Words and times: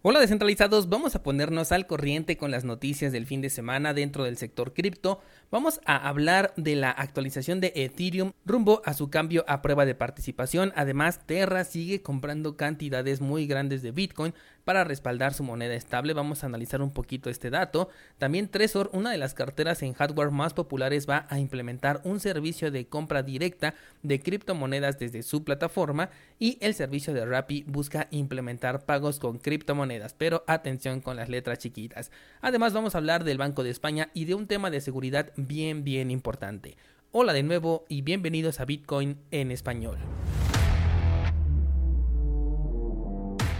Hola 0.00 0.20
descentralizados, 0.20 0.88
vamos 0.88 1.16
a 1.16 1.24
ponernos 1.24 1.72
al 1.72 1.88
corriente 1.88 2.36
con 2.36 2.52
las 2.52 2.62
noticias 2.62 3.10
del 3.10 3.26
fin 3.26 3.40
de 3.40 3.50
semana 3.50 3.94
dentro 3.94 4.22
del 4.22 4.36
sector 4.36 4.72
cripto. 4.72 5.20
Vamos 5.50 5.80
a 5.86 6.08
hablar 6.08 6.54
de 6.56 6.76
la 6.76 6.92
actualización 6.92 7.60
de 7.60 7.72
Ethereum 7.74 8.30
rumbo 8.46 8.80
a 8.84 8.94
su 8.94 9.10
cambio 9.10 9.44
a 9.48 9.60
prueba 9.60 9.86
de 9.86 9.96
participación. 9.96 10.72
Además, 10.76 11.26
Terra 11.26 11.64
sigue 11.64 12.00
comprando 12.00 12.56
cantidades 12.56 13.20
muy 13.20 13.48
grandes 13.48 13.82
de 13.82 13.90
Bitcoin 13.90 14.34
para 14.68 14.84
respaldar 14.84 15.32
su 15.32 15.44
moneda 15.44 15.72
estable. 15.72 16.12
Vamos 16.12 16.42
a 16.42 16.46
analizar 16.46 16.82
un 16.82 16.90
poquito 16.90 17.30
este 17.30 17.48
dato. 17.48 17.88
También 18.18 18.48
Trezor, 18.48 18.90
una 18.92 19.10
de 19.10 19.16
las 19.16 19.32
carteras 19.32 19.82
en 19.82 19.94
hardware 19.94 20.30
más 20.30 20.52
populares, 20.52 21.08
va 21.08 21.26
a 21.30 21.38
implementar 21.38 22.02
un 22.04 22.20
servicio 22.20 22.70
de 22.70 22.86
compra 22.86 23.22
directa 23.22 23.72
de 24.02 24.20
criptomonedas 24.20 24.98
desde 24.98 25.22
su 25.22 25.42
plataforma 25.42 26.10
y 26.38 26.58
el 26.60 26.74
servicio 26.74 27.14
de 27.14 27.24
Rappi 27.24 27.64
busca 27.66 28.08
implementar 28.10 28.84
pagos 28.84 29.18
con 29.20 29.38
criptomonedas, 29.38 30.12
pero 30.12 30.44
atención 30.46 31.00
con 31.00 31.16
las 31.16 31.30
letras 31.30 31.60
chiquitas. 31.60 32.10
Además 32.42 32.74
vamos 32.74 32.94
a 32.94 32.98
hablar 32.98 33.24
del 33.24 33.38
Banco 33.38 33.64
de 33.64 33.70
España 33.70 34.10
y 34.12 34.26
de 34.26 34.34
un 34.34 34.46
tema 34.48 34.68
de 34.68 34.82
seguridad 34.82 35.32
bien 35.36 35.82
bien 35.82 36.10
importante. 36.10 36.76
Hola 37.10 37.32
de 37.32 37.42
nuevo 37.42 37.86
y 37.88 38.02
bienvenidos 38.02 38.60
a 38.60 38.66
Bitcoin 38.66 39.16
en 39.30 39.50
español. 39.50 39.96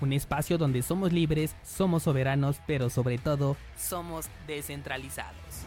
un 0.00 0.12
espacio 0.12 0.58
donde 0.58 0.82
somos 0.82 1.12
libres, 1.12 1.56
somos 1.62 2.04
soberanos, 2.04 2.60
pero 2.66 2.90
sobre 2.90 3.18
todo 3.18 3.56
somos 3.76 4.26
descentralizados. 4.46 5.64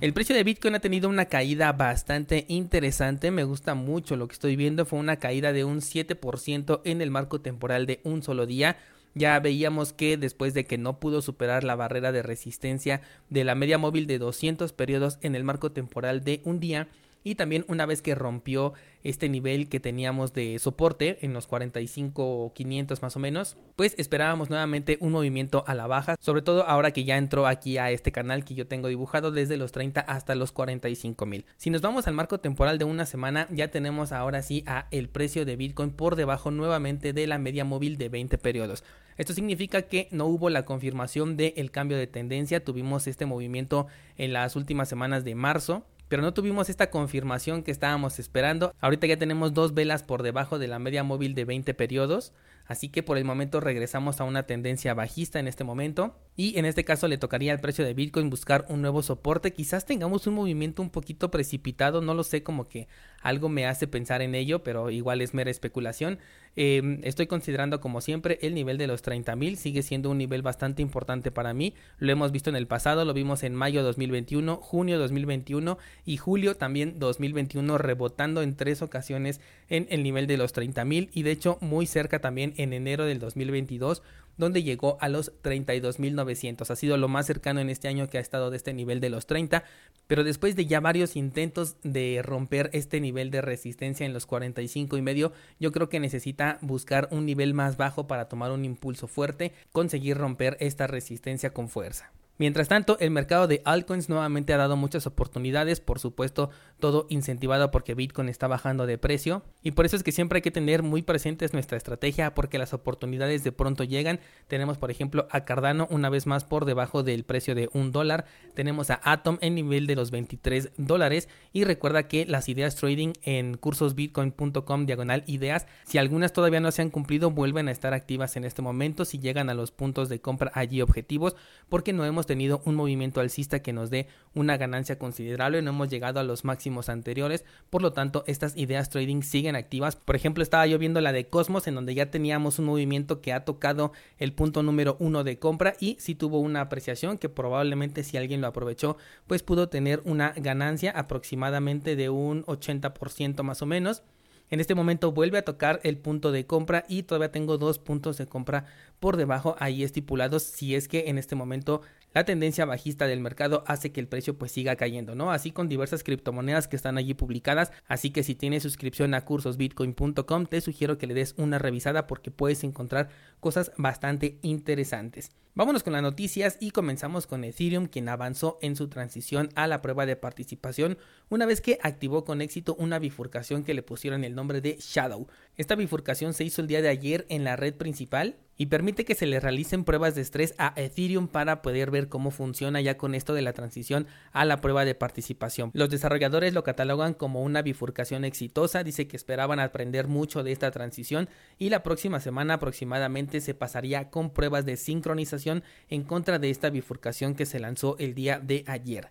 El 0.00 0.12
precio 0.12 0.34
de 0.34 0.44
Bitcoin 0.44 0.74
ha 0.74 0.80
tenido 0.80 1.08
una 1.08 1.26
caída 1.26 1.72
bastante 1.72 2.44
interesante, 2.48 3.30
me 3.30 3.44
gusta 3.44 3.74
mucho 3.74 4.16
lo 4.16 4.28
que 4.28 4.34
estoy 4.34 4.54
viendo, 4.54 4.84
fue 4.84 4.98
una 4.98 5.16
caída 5.16 5.52
de 5.52 5.64
un 5.64 5.80
7% 5.80 6.82
en 6.84 7.00
el 7.00 7.10
marco 7.10 7.40
temporal 7.40 7.86
de 7.86 8.00
un 8.04 8.22
solo 8.22 8.44
día. 8.44 8.76
Ya 9.14 9.38
veíamos 9.38 9.92
que 9.92 10.16
después 10.16 10.52
de 10.52 10.66
que 10.66 10.76
no 10.76 10.98
pudo 10.98 11.22
superar 11.22 11.62
la 11.62 11.76
barrera 11.76 12.10
de 12.10 12.22
resistencia 12.22 13.00
de 13.30 13.44
la 13.44 13.54
media 13.54 13.78
móvil 13.78 14.06
de 14.06 14.18
200 14.18 14.72
periodos 14.72 15.18
en 15.22 15.36
el 15.36 15.44
marco 15.44 15.70
temporal 15.72 16.24
de 16.24 16.42
un 16.44 16.60
día, 16.60 16.88
y 17.24 17.34
también 17.34 17.64
una 17.68 17.86
vez 17.86 18.02
que 18.02 18.14
rompió 18.14 18.74
este 19.02 19.28
nivel 19.28 19.68
que 19.68 19.80
teníamos 19.80 20.32
de 20.34 20.58
soporte 20.58 21.18
en 21.24 21.32
los 21.32 21.46
45 21.46 22.52
500 22.54 23.02
más 23.02 23.16
o 23.16 23.18
menos, 23.18 23.56
pues 23.76 23.94
esperábamos 23.98 24.50
nuevamente 24.50 24.98
un 25.00 25.12
movimiento 25.12 25.64
a 25.66 25.74
la 25.74 25.86
baja, 25.86 26.16
sobre 26.20 26.42
todo 26.42 26.64
ahora 26.64 26.92
que 26.92 27.04
ya 27.04 27.16
entró 27.16 27.46
aquí 27.46 27.78
a 27.78 27.90
este 27.90 28.12
canal 28.12 28.44
que 28.44 28.54
yo 28.54 28.66
tengo 28.66 28.88
dibujado 28.88 29.32
desde 29.32 29.56
los 29.56 29.72
30 29.72 30.00
hasta 30.00 30.34
los 30.34 30.52
45 30.52 31.26
mil. 31.26 31.46
Si 31.56 31.70
nos 31.70 31.80
vamos 31.80 32.06
al 32.06 32.14
marco 32.14 32.38
temporal 32.38 32.78
de 32.78 32.84
una 32.84 33.06
semana, 33.06 33.48
ya 33.50 33.68
tenemos 33.68 34.12
ahora 34.12 34.42
sí 34.42 34.62
a 34.66 34.86
el 34.90 35.08
precio 35.08 35.46
de 35.46 35.56
Bitcoin 35.56 35.90
por 35.90 36.16
debajo 36.16 36.50
nuevamente 36.50 37.14
de 37.14 37.26
la 37.26 37.38
media 37.38 37.64
móvil 37.64 37.96
de 37.96 38.10
20 38.10 38.36
periodos. 38.38 38.84
Esto 39.16 39.32
significa 39.32 39.82
que 39.82 40.08
no 40.10 40.26
hubo 40.26 40.50
la 40.50 40.64
confirmación 40.64 41.36
del 41.36 41.70
cambio 41.70 41.96
de 41.96 42.06
tendencia, 42.06 42.64
tuvimos 42.64 43.06
este 43.06 43.26
movimiento 43.26 43.86
en 44.18 44.32
las 44.32 44.56
últimas 44.56 44.88
semanas 44.88 45.24
de 45.24 45.34
marzo 45.34 45.86
pero 46.08 46.22
no 46.22 46.34
tuvimos 46.34 46.68
esta 46.68 46.90
confirmación 46.90 47.62
que 47.62 47.70
estábamos 47.70 48.18
esperando. 48.18 48.74
Ahorita 48.80 49.06
ya 49.06 49.16
tenemos 49.16 49.54
dos 49.54 49.74
velas 49.74 50.02
por 50.02 50.22
debajo 50.22 50.58
de 50.58 50.68
la 50.68 50.78
media 50.78 51.02
móvil 51.02 51.34
de 51.34 51.44
20 51.44 51.74
periodos, 51.74 52.32
así 52.66 52.88
que 52.88 53.02
por 53.02 53.18
el 53.18 53.24
momento 53.24 53.60
regresamos 53.60 54.20
a 54.20 54.24
una 54.24 54.44
tendencia 54.44 54.94
bajista 54.94 55.40
en 55.40 55.48
este 55.48 55.64
momento 55.64 56.16
y 56.36 56.58
en 56.58 56.64
este 56.64 56.84
caso 56.84 57.06
le 57.06 57.18
tocaría 57.18 57.52
al 57.52 57.60
precio 57.60 57.84
de 57.84 57.94
Bitcoin 57.94 58.30
buscar 58.30 58.66
un 58.68 58.82
nuevo 58.82 59.02
soporte. 59.02 59.52
Quizás 59.52 59.86
tengamos 59.86 60.26
un 60.26 60.34
movimiento 60.34 60.82
un 60.82 60.90
poquito 60.90 61.30
precipitado, 61.30 62.00
no 62.00 62.14
lo 62.14 62.24
sé, 62.24 62.42
como 62.42 62.68
que 62.68 62.88
algo 63.22 63.48
me 63.48 63.66
hace 63.66 63.86
pensar 63.86 64.20
en 64.20 64.34
ello, 64.34 64.62
pero 64.64 64.90
igual 64.90 65.20
es 65.20 65.32
mera 65.32 65.50
especulación. 65.50 66.18
Em, 66.56 67.00
estoy 67.02 67.26
considerando 67.26 67.80
como 67.80 68.00
siempre 68.00 68.38
el 68.42 68.54
nivel 68.54 68.78
de 68.78 68.86
los 68.86 69.02
30.000, 69.02 69.56
sigue 69.56 69.82
siendo 69.82 70.10
un 70.10 70.18
nivel 70.18 70.42
bastante 70.42 70.82
importante 70.82 71.30
para 71.30 71.54
mí. 71.54 71.74
Lo 71.98 72.12
hemos 72.12 72.32
visto 72.32 72.50
en 72.50 72.56
el 72.56 72.66
pasado, 72.66 73.04
lo 73.04 73.14
vimos 73.14 73.42
en 73.42 73.54
mayo 73.54 73.82
2021, 73.82 74.56
junio 74.56 74.98
2021 74.98 75.78
y 76.04 76.16
julio 76.16 76.56
también 76.56 76.98
2021 76.98 77.78
rebotando 77.78 78.42
en 78.42 78.56
tres 78.56 78.82
ocasiones 78.82 79.40
en 79.68 79.86
el 79.90 80.02
nivel 80.02 80.26
de 80.26 80.36
los 80.36 80.54
30.000 80.54 81.10
y 81.12 81.22
de 81.22 81.30
hecho 81.30 81.58
muy 81.60 81.86
cerca 81.86 82.20
también 82.20 82.53
en 82.56 82.72
enero 82.72 83.04
del 83.04 83.18
2022 83.18 84.02
donde 84.36 84.62
llegó 84.62 84.98
a 85.00 85.08
los 85.08 85.32
32.900. 85.42 86.68
Ha 86.70 86.76
sido 86.76 86.96
lo 86.96 87.08
más 87.08 87.26
cercano 87.26 87.60
en 87.60 87.70
este 87.70 87.88
año 87.88 88.08
que 88.08 88.18
ha 88.18 88.20
estado 88.20 88.50
de 88.50 88.56
este 88.56 88.74
nivel 88.74 89.00
de 89.00 89.10
los 89.10 89.26
30, 89.26 89.64
pero 90.06 90.24
después 90.24 90.56
de 90.56 90.66
ya 90.66 90.80
varios 90.80 91.16
intentos 91.16 91.76
de 91.82 92.20
romper 92.22 92.70
este 92.72 93.00
nivel 93.00 93.30
de 93.30 93.40
resistencia 93.40 94.06
en 94.06 94.12
los 94.12 94.26
45 94.26 94.96
y 94.96 95.02
medio, 95.02 95.32
yo 95.60 95.72
creo 95.72 95.88
que 95.88 96.00
necesita 96.00 96.58
buscar 96.60 97.08
un 97.10 97.26
nivel 97.26 97.54
más 97.54 97.76
bajo 97.76 98.06
para 98.06 98.28
tomar 98.28 98.50
un 98.50 98.64
impulso 98.64 99.06
fuerte, 99.06 99.52
conseguir 99.72 100.16
romper 100.16 100.56
esta 100.60 100.86
resistencia 100.86 101.52
con 101.52 101.68
fuerza. 101.68 102.12
Mientras 102.36 102.66
tanto, 102.66 102.98
el 102.98 103.12
mercado 103.12 103.46
de 103.46 103.62
altcoins 103.64 104.08
nuevamente 104.08 104.52
ha 104.52 104.56
dado 104.56 104.76
muchas 104.76 105.06
oportunidades, 105.06 105.80
por 105.80 106.00
supuesto, 106.00 106.50
todo 106.80 107.06
incentivado 107.08 107.70
porque 107.70 107.94
Bitcoin 107.94 108.28
está 108.28 108.48
bajando 108.48 108.86
de 108.86 108.98
precio 108.98 109.44
y 109.62 109.70
por 109.70 109.86
eso 109.86 109.94
es 109.94 110.02
que 110.02 110.10
siempre 110.10 110.38
hay 110.38 110.42
que 110.42 110.50
tener 110.50 110.82
muy 110.82 111.02
presentes 111.02 111.52
nuestra 111.52 111.76
estrategia 111.76 112.34
porque 112.34 112.58
las 112.58 112.74
oportunidades 112.74 113.44
de 113.44 113.52
pronto 113.52 113.84
llegan. 113.84 114.18
Tenemos, 114.48 114.78
por 114.78 114.90
ejemplo, 114.90 115.28
a 115.30 115.44
Cardano 115.44 115.86
una 115.90 116.10
vez 116.10 116.26
más 116.26 116.44
por 116.44 116.64
debajo 116.64 117.04
del 117.04 117.22
precio 117.22 117.54
de 117.54 117.70
un 117.72 117.92
dólar, 117.92 118.24
tenemos 118.54 118.90
a 118.90 119.00
Atom 119.04 119.38
en 119.40 119.54
nivel 119.54 119.86
de 119.86 119.94
los 119.94 120.10
23 120.10 120.72
dólares 120.76 121.28
y 121.52 121.62
recuerda 121.62 122.08
que 122.08 122.26
las 122.26 122.48
ideas 122.48 122.74
trading 122.74 123.12
en 123.22 123.56
cursosbitcoin.com 123.56 124.86
diagonal 124.86 125.22
ideas, 125.28 125.66
si 125.84 125.98
algunas 125.98 126.32
todavía 126.32 126.58
no 126.58 126.72
se 126.72 126.82
han 126.82 126.90
cumplido, 126.90 127.30
vuelven 127.30 127.68
a 127.68 127.72
estar 127.72 127.94
activas 127.94 128.36
en 128.36 128.44
este 128.44 128.60
momento 128.60 129.04
si 129.04 129.20
llegan 129.20 129.50
a 129.50 129.54
los 129.54 129.70
puntos 129.70 130.08
de 130.08 130.20
compra 130.20 130.50
allí 130.54 130.82
objetivos 130.82 131.36
porque 131.68 131.92
no 131.92 132.04
hemos 132.04 132.23
tenido 132.26 132.62
un 132.64 132.74
movimiento 132.74 133.20
alcista 133.20 133.60
que 133.60 133.72
nos 133.72 133.90
dé 133.90 134.08
una 134.34 134.56
ganancia 134.56 134.98
considerable, 134.98 135.62
no 135.62 135.70
hemos 135.70 135.88
llegado 135.88 136.20
a 136.20 136.24
los 136.24 136.44
máximos 136.44 136.88
anteriores, 136.88 137.44
por 137.70 137.82
lo 137.82 137.92
tanto 137.92 138.24
estas 138.26 138.56
ideas 138.56 138.90
trading 138.90 139.22
siguen 139.22 139.56
activas. 139.56 139.96
Por 139.96 140.16
ejemplo, 140.16 140.42
estaba 140.42 140.66
yo 140.66 140.78
viendo 140.78 141.00
la 141.00 141.12
de 141.12 141.28
Cosmos 141.28 141.66
en 141.66 141.74
donde 141.74 141.94
ya 141.94 142.10
teníamos 142.10 142.58
un 142.58 142.66
movimiento 142.66 143.20
que 143.20 143.32
ha 143.32 143.44
tocado 143.44 143.92
el 144.18 144.32
punto 144.32 144.62
número 144.62 144.96
uno 145.00 145.24
de 145.24 145.38
compra 145.38 145.74
y 145.80 145.96
si 146.00 146.14
tuvo 146.14 146.38
una 146.40 146.60
apreciación 146.60 147.18
que 147.18 147.28
probablemente 147.28 148.04
si 148.04 148.16
alguien 148.16 148.40
lo 148.40 148.46
aprovechó, 148.46 148.96
pues 149.26 149.42
pudo 149.42 149.68
tener 149.68 150.02
una 150.04 150.32
ganancia 150.36 150.90
aproximadamente 150.90 151.96
de 151.96 152.10
un 152.10 152.44
80% 152.44 153.42
más 153.42 153.62
o 153.62 153.66
menos. 153.66 154.02
En 154.50 154.60
este 154.60 154.74
momento 154.74 155.10
vuelve 155.10 155.38
a 155.38 155.44
tocar 155.44 155.80
el 155.84 155.96
punto 155.96 156.30
de 156.30 156.46
compra 156.46 156.84
y 156.88 157.04
todavía 157.04 157.32
tengo 157.32 157.56
dos 157.56 157.78
puntos 157.78 158.18
de 158.18 158.26
compra 158.26 158.66
por 159.00 159.16
debajo 159.16 159.56
ahí 159.58 159.82
estipulados 159.82 160.42
si 160.42 160.74
es 160.74 160.86
que 160.86 161.08
en 161.08 161.18
este 161.18 161.34
momento 161.34 161.80
la 162.14 162.24
tendencia 162.24 162.64
bajista 162.64 163.06
del 163.06 163.20
mercado 163.20 163.64
hace 163.66 163.92
que 163.92 164.00
el 164.00 164.08
precio 164.08 164.38
pues 164.38 164.52
siga 164.52 164.76
cayendo, 164.76 165.14
¿no? 165.14 165.32
Así 165.32 165.50
con 165.50 165.68
diversas 165.68 166.04
criptomonedas 166.04 166.68
que 166.68 166.76
están 166.76 166.96
allí 166.96 167.12
publicadas, 167.12 167.72
así 167.86 168.10
que 168.10 168.22
si 168.22 168.34
tienes 168.34 168.62
suscripción 168.62 169.14
a 169.14 169.24
cursosbitcoin.com 169.24 170.46
te 170.46 170.60
sugiero 170.60 170.96
que 170.96 171.06
le 171.06 171.14
des 171.14 171.34
una 171.36 171.58
revisada 171.58 172.06
porque 172.06 172.30
puedes 172.30 172.64
encontrar 172.64 173.08
cosas 173.40 173.72
bastante 173.76 174.38
interesantes. 174.42 175.32
Vámonos 175.56 175.82
con 175.84 175.92
las 175.92 176.02
noticias 176.02 176.56
y 176.60 176.70
comenzamos 176.72 177.26
con 177.26 177.44
Ethereum 177.44 177.86
quien 177.86 178.08
avanzó 178.08 178.58
en 178.60 178.74
su 178.74 178.88
transición 178.88 179.50
a 179.54 179.66
la 179.66 179.82
prueba 179.82 180.06
de 180.06 180.16
participación 180.16 180.98
una 181.28 181.46
vez 181.46 181.60
que 181.60 181.78
activó 181.82 182.24
con 182.24 182.40
éxito 182.40 182.74
una 182.78 182.98
bifurcación 182.98 183.62
que 183.62 183.74
le 183.74 183.82
pusieron 183.82 184.24
el 184.24 184.34
nombre 184.34 184.60
de 184.60 184.76
Shadow. 184.80 185.28
Esta 185.56 185.76
bifurcación 185.76 186.34
se 186.34 186.44
hizo 186.44 186.60
el 186.60 186.68
día 186.68 186.82
de 186.82 186.88
ayer 186.88 187.26
en 187.28 187.44
la 187.44 187.54
red 187.56 187.74
principal 187.74 188.36
y 188.56 188.66
permite 188.66 189.04
que 189.04 189.14
se 189.14 189.26
le 189.26 189.40
realicen 189.40 189.84
pruebas 189.84 190.14
de 190.14 190.22
estrés 190.22 190.54
a 190.58 190.72
Ethereum 190.76 191.28
para 191.28 191.62
poder 191.62 191.90
ver 191.90 192.08
cómo 192.08 192.30
funciona 192.30 192.80
ya 192.80 192.96
con 192.96 193.14
esto 193.14 193.34
de 193.34 193.42
la 193.42 193.52
transición 193.52 194.06
a 194.32 194.44
la 194.44 194.60
prueba 194.60 194.84
de 194.84 194.94
participación. 194.94 195.70
Los 195.74 195.90
desarrolladores 195.90 196.54
lo 196.54 196.64
catalogan 196.64 197.14
como 197.14 197.42
una 197.42 197.62
bifurcación 197.62 198.24
exitosa, 198.24 198.84
dice 198.84 199.08
que 199.08 199.16
esperaban 199.16 199.60
aprender 199.60 200.06
mucho 200.08 200.42
de 200.42 200.52
esta 200.52 200.70
transición 200.70 201.28
y 201.58 201.70
la 201.70 201.82
próxima 201.82 202.20
semana 202.20 202.54
aproximadamente 202.54 203.40
se 203.40 203.54
pasaría 203.54 204.10
con 204.10 204.30
pruebas 204.30 204.64
de 204.64 204.76
sincronización 204.76 205.64
en 205.88 206.04
contra 206.04 206.38
de 206.38 206.50
esta 206.50 206.70
bifurcación 206.70 207.34
que 207.34 207.46
se 207.46 207.60
lanzó 207.60 207.96
el 207.98 208.14
día 208.14 208.38
de 208.38 208.64
ayer. 208.66 209.10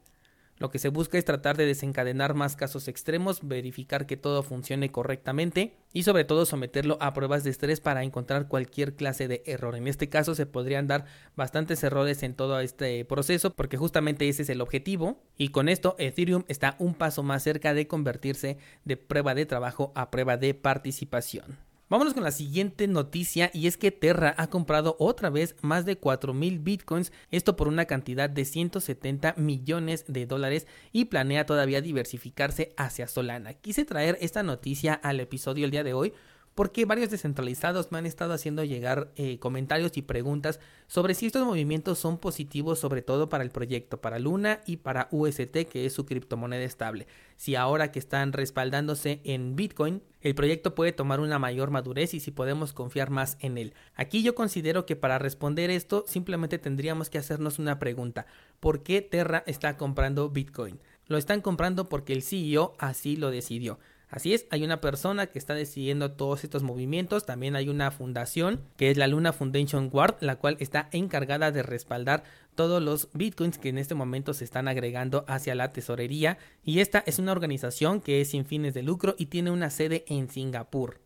Lo 0.64 0.72
que 0.72 0.80
se 0.80 0.88
busca 0.88 1.18
es 1.18 1.26
tratar 1.26 1.58
de 1.58 1.66
desencadenar 1.66 2.36
más 2.36 2.56
casos 2.56 2.88
extremos, 2.88 3.46
verificar 3.46 4.06
que 4.06 4.16
todo 4.16 4.44
funcione 4.44 4.94
correctamente 4.94 5.74
y 5.92 6.04
sobre 6.04 6.24
todo 6.24 6.46
someterlo 6.46 6.98
a 7.02 7.14
pruebas 7.14 7.44
de 7.44 7.50
estrés 7.50 7.82
para 7.82 8.02
encontrar 8.02 8.48
cualquier 8.48 8.96
clase 8.96 9.28
de 9.28 9.44
error. 9.46 9.76
En 9.76 9.90
este 9.90 10.08
caso 10.08 10.36
se 10.36 10.46
podrían 10.46 10.88
dar 10.88 11.04
bastantes 11.36 11.84
errores 11.84 12.24
en 12.24 12.34
todo 12.34 12.62
este 12.62 13.04
proceso 13.04 13.52
porque 13.54 13.76
justamente 13.76 14.30
ese 14.30 14.44
es 14.44 14.50
el 14.50 14.62
objetivo 14.62 15.22
y 15.36 15.50
con 15.50 15.68
esto 15.68 15.98
Ethereum 16.00 16.46
está 16.48 16.78
un 16.80 16.94
paso 16.94 17.24
más 17.24 17.44
cerca 17.44 17.74
de 17.74 17.88
convertirse 17.88 18.58
de 18.86 18.96
prueba 18.96 19.36
de 19.36 19.46
trabajo 19.46 19.92
a 19.96 20.12
prueba 20.12 20.38
de 20.38 20.54
participación. 20.54 21.58
Vámonos 21.90 22.14
con 22.14 22.24
la 22.24 22.32
siguiente 22.32 22.88
noticia 22.88 23.52
y 23.54 23.68
es 23.68 23.78
que 23.78 23.92
Terra 23.92 24.34
ha 24.38 24.48
comprado 24.48 24.96
otra 25.00 25.30
vez 25.30 25.56
más 25.62 25.86
de 25.86 25.98
4000 25.98 26.60
bitcoins, 26.60 27.12
esto 27.30 27.56
por 27.56 27.68
una 27.68 27.86
cantidad 27.86 28.30
de 28.30 28.46
170 28.46 29.36
millones 29.38 30.06
de 30.08 30.26
dólares 30.26 30.66
y 30.94 31.06
planea 31.06 31.46
todavía 31.46 31.82
diversificarse 31.82 32.74
hacia 32.78 33.08
Solana. 33.08 33.54
Quise 33.56 33.84
traer 33.84 34.18
esta 34.22 34.44
noticia 34.44 34.94
al 34.94 35.20
episodio 35.20 35.66
el 35.66 35.72
día 35.72 35.84
de 35.84 35.94
hoy 35.94 36.14
porque 36.56 36.86
varios 36.86 37.10
descentralizados 37.10 37.92
me 37.92 37.98
han 37.98 38.06
estado 38.06 38.34
haciendo 38.34 38.64
llegar 38.64 39.12
eh, 39.16 39.40
comentarios 39.40 39.98
y 39.98 40.02
preguntas 40.02 40.60
sobre 40.88 41.16
si 41.16 41.26
estos 41.26 41.46
movimientos 41.46 41.98
son 42.00 42.18
positivos 42.18 42.80
sobre 42.80 43.02
todo 43.02 43.30
para 43.30 43.44
el 43.44 43.50
proyecto, 43.50 44.02
para 44.02 44.20
Luna 44.20 44.62
y 44.66 44.78
para 44.78 45.08
UST, 45.12 45.66
que 45.70 45.86
es 45.86 45.94
su 45.94 46.06
criptomoneda 46.06 46.64
estable. 46.64 47.08
Si 47.38 47.56
ahora 47.56 47.92
que 47.92 48.00
están 48.00 48.34
respaldándose 48.34 49.22
en 49.24 49.56
Bitcoin, 49.56 50.04
el 50.22 50.36
proyecto 50.36 50.76
puede 50.76 50.94
tomar 50.94 51.20
una 51.20 51.40
mayor 51.40 51.72
madurez 51.72 52.14
y 52.14 52.20
si 52.20 52.32
podemos 52.32 52.72
confiar 52.74 53.10
más 53.10 53.38
en 53.42 53.58
él. 53.58 53.74
Aquí 53.96 54.24
yo 54.24 54.36
considero 54.36 54.86
que 54.86 54.96
para 54.96 55.20
responder 55.20 55.70
esto 55.70 56.06
simplemente 56.08 56.60
tendríamos 56.60 57.10
que 57.10 57.18
hacernos 57.18 57.60
una 57.60 57.80
pregunta. 57.80 58.26
¿Por 58.60 58.84
qué 58.84 59.02
Terra 59.02 59.44
está 59.48 59.76
comprando 59.76 60.30
Bitcoin? 60.30 60.80
Lo 61.08 61.18
están 61.18 61.42
comprando 61.42 61.90
porque 61.90 62.14
el 62.14 62.24
CEO 62.24 62.76
así 62.78 63.18
lo 63.18 63.30
decidió. 63.32 63.80
Así 64.14 64.36
es, 64.36 64.46
hay 64.52 64.64
una 64.64 64.80
persona 64.80 65.26
que 65.26 65.40
está 65.40 65.56
decidiendo 65.56 66.12
todos 66.12 66.44
estos 66.44 66.62
movimientos, 66.62 67.26
también 67.26 67.56
hay 67.56 67.68
una 67.68 67.90
fundación 67.90 68.62
que 68.78 68.92
es 68.92 68.98
la 68.98 69.08
Luna 69.08 69.34
Foundation 69.34 69.90
Guard, 69.90 70.18
la 70.20 70.36
cual 70.36 70.56
está 70.60 70.88
encargada 70.92 71.52
de 71.52 71.64
respaldar 71.64 72.24
todos 72.54 72.80
los 72.80 73.10
bitcoins 73.14 73.58
que 73.58 73.70
en 73.70 73.80
este 73.80 73.96
momento 73.96 74.36
se 74.36 74.44
están 74.44 74.68
agregando 74.68 75.26
hacia 75.28 75.56
la 75.56 75.74
tesorería 75.74 76.38
y 76.64 76.78
esta 76.78 77.04
es 77.08 77.18
una 77.18 77.32
organización 77.32 78.02
que 78.02 78.22
es 78.22 78.30
sin 78.30 78.46
fines 78.46 78.76
de 78.76 78.84
lucro 78.84 79.16
y 79.18 79.26
tiene 79.26 79.50
una 79.50 79.72
sede 79.72 80.06
en 80.08 80.30
Singapur. 80.30 81.03